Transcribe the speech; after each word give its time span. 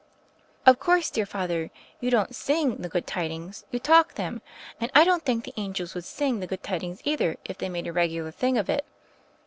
"Of 0.65 0.79
course, 0.79 1.11
dear 1.11 1.27
Father, 1.27 1.69
you 1.99 2.09
don't 2.09 2.33
sing 2.35 2.77
the 2.77 2.89
good 2.89 3.05
tidings; 3.05 3.65
you 3.69 3.77
talk 3.77 4.15
them, 4.15 4.41
and 4.79 4.89
I 4.95 5.03
don't 5.03 5.23
think 5.23 5.43
the 5.43 5.53
angels 5.57 5.93
would 5.93 6.05
sing 6.05 6.39
the 6.39 6.47
good 6.47 6.63
tidings 6.63 7.01
either, 7.03 7.35
if 7.45 7.59
they 7.59 7.69
made 7.69 7.85
a 7.85 7.93
regular 7.93 8.31
thing 8.31 8.57
of 8.57 8.67
it. 8.67 8.83